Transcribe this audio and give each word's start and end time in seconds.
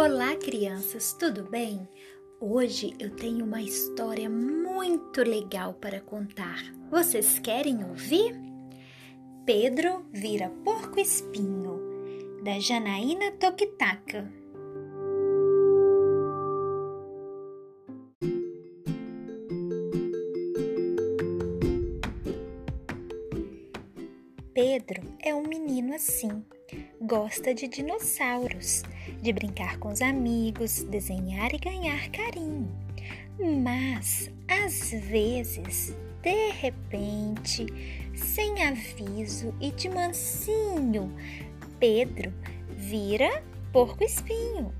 Olá, 0.00 0.36
crianças, 0.36 1.12
tudo 1.12 1.42
bem? 1.50 1.88
Hoje 2.40 2.94
eu 3.00 3.10
tenho 3.16 3.44
uma 3.44 3.60
história 3.60 4.30
muito 4.30 5.22
legal 5.22 5.74
para 5.74 6.00
contar. 6.00 6.62
Vocês 6.88 7.40
querem 7.40 7.84
ouvir? 7.84 8.32
Pedro 9.44 10.06
vira 10.12 10.50
porco 10.64 11.00
espinho, 11.00 11.80
da 12.44 12.60
Janaína 12.60 13.32
Tokitaka. 13.40 14.32
Pedro 24.54 25.02
é 25.20 25.34
um 25.34 25.42
menino 25.42 25.92
assim. 25.92 26.44
Gosta 27.00 27.52
de 27.52 27.66
dinossauros, 27.66 28.84
de 29.20 29.32
brincar 29.32 29.78
com 29.78 29.90
os 29.90 30.00
amigos, 30.00 30.82
desenhar 30.84 31.54
e 31.54 31.58
ganhar 31.58 32.08
carinho. 32.10 32.68
Mas, 33.62 34.30
às 34.48 34.90
vezes, 34.90 35.96
de 36.22 36.50
repente, 36.50 37.66
sem 38.14 38.62
aviso 38.64 39.54
e 39.60 39.70
de 39.70 39.88
mansinho, 39.88 41.14
Pedro 41.78 42.32
vira 42.76 43.42
porco 43.72 44.02
espinho. 44.02 44.72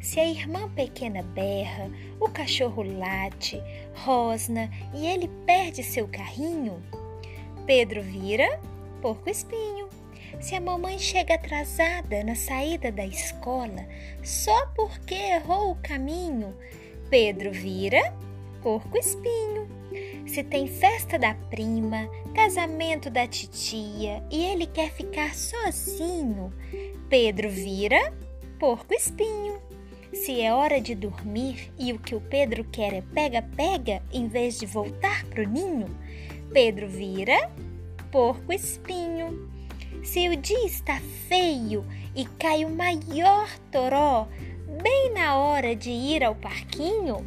Se 0.00 0.20
a 0.20 0.28
irmã 0.28 0.68
pequena 0.70 1.22
berra, 1.22 1.90
o 2.20 2.28
cachorro 2.28 2.82
late, 2.82 3.60
rosna 3.94 4.70
e 4.94 5.04
ele 5.04 5.28
perde 5.44 5.82
seu 5.82 6.06
carrinho, 6.06 6.80
Pedro 7.66 8.00
vira 8.02 8.60
porco 9.02 9.28
espinho. 9.28 9.88
Se 10.40 10.54
a 10.54 10.60
mamãe 10.60 10.98
chega 10.98 11.34
atrasada 11.34 12.22
na 12.24 12.34
saída 12.34 12.92
da 12.92 13.04
escola 13.04 13.86
só 14.22 14.66
porque 14.74 15.14
errou 15.14 15.72
o 15.72 15.76
caminho, 15.76 16.54
Pedro 17.08 17.52
vira 17.52 18.14
porco 18.62 18.98
espinho. 18.98 19.68
Se 20.26 20.42
tem 20.42 20.66
festa 20.66 21.18
da 21.18 21.34
prima, 21.34 22.08
casamento 22.34 23.08
da 23.08 23.26
titia 23.26 24.22
e 24.30 24.44
ele 24.44 24.66
quer 24.66 24.90
ficar 24.90 25.34
sozinho, 25.34 26.52
Pedro 27.08 27.48
vira 27.48 28.12
porco 28.58 28.92
espinho. 28.92 29.60
Se 30.12 30.40
é 30.40 30.52
hora 30.52 30.80
de 30.80 30.94
dormir 30.94 31.72
e 31.78 31.92
o 31.92 31.98
que 31.98 32.14
o 32.14 32.20
Pedro 32.20 32.64
quer 32.64 32.92
é 32.94 33.00
pega-pega 33.00 34.02
em 34.12 34.28
vez 34.28 34.58
de 34.58 34.66
voltar 34.66 35.24
pro 35.26 35.48
ninho, 35.48 35.88
Pedro 36.52 36.88
vira 36.88 37.50
porco 38.10 38.52
espinho. 38.52 39.55
Se 40.02 40.28
o 40.28 40.36
dia 40.36 40.66
está 40.66 41.00
feio 41.28 41.84
e 42.14 42.24
cai 42.38 42.64
o 42.64 42.70
maior 42.70 43.48
toró 43.70 44.28
bem 44.82 45.12
na 45.12 45.36
hora 45.38 45.74
de 45.74 45.90
ir 45.90 46.22
ao 46.22 46.34
parquinho, 46.34 47.26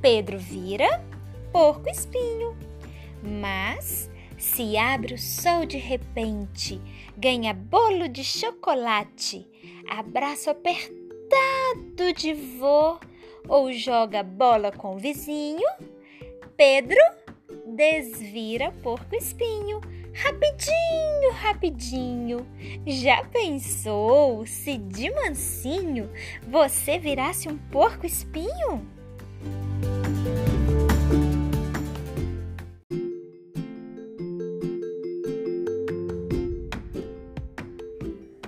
Pedro 0.00 0.38
vira 0.38 1.02
porco 1.52 1.88
espinho. 1.88 2.56
Mas 3.22 4.10
se 4.36 4.76
abre 4.76 5.14
o 5.14 5.18
sol 5.18 5.64
de 5.64 5.78
repente, 5.78 6.80
ganha 7.16 7.54
bolo 7.54 8.08
de 8.08 8.24
chocolate, 8.24 9.46
abraço 9.88 10.50
apertado 10.50 12.12
de 12.16 12.34
vô 12.34 12.98
ou 13.48 13.72
joga 13.72 14.22
bola 14.22 14.72
com 14.72 14.96
o 14.96 14.98
vizinho, 14.98 15.66
Pedro 16.56 17.00
desvira 17.66 18.72
porco 18.82 19.14
espinho 19.14 19.80
Rapidinho, 20.14 21.32
rapidinho. 21.32 22.46
Já 22.86 23.24
pensou 23.24 24.46
se 24.46 24.76
de 24.76 25.10
mansinho 25.10 26.10
você 26.46 26.98
virasse 26.98 27.48
um 27.48 27.56
porco 27.56 28.04
espinho? 28.06 28.86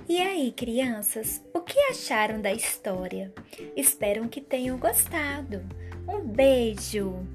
E 0.07 0.21
aí, 0.21 0.51
crianças, 0.51 1.43
o 1.53 1.59
que 1.59 1.77
acharam 1.89 2.39
da 2.39 2.53
história? 2.53 3.33
Espero 3.75 4.29
que 4.29 4.39
tenham 4.39 4.77
gostado. 4.77 5.61
Um 6.07 6.21
beijo! 6.21 7.25